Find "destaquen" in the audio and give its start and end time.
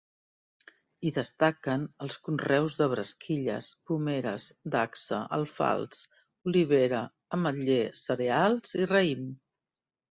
1.17-1.83